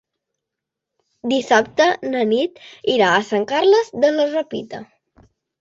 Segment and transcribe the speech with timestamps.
[1.33, 2.57] Dissabte na Nit
[2.97, 4.85] irà a Sant Carles de la Ràpita.